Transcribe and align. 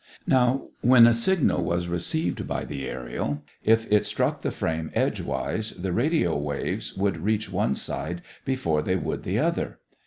Now 0.25 0.69
when 0.81 1.05
a 1.05 1.13
signal 1.13 1.63
was 1.63 1.87
received 1.87 2.47
by 2.47 2.65
the 2.65 2.87
aërial, 2.87 3.41
if 3.63 3.85
it 3.91 4.07
struck 4.07 4.41
the 4.41 4.49
frame 4.49 4.89
edgewise 4.95 5.73
the 5.73 5.91
radio 5.93 6.35
waves 6.35 6.97
would 6.97 7.17
reach 7.17 7.51
one 7.51 7.75
side 7.75 8.23
before 8.43 8.81
they 8.81 8.95
would 8.95 9.21
the 9.21 9.37
other. 9.37 9.77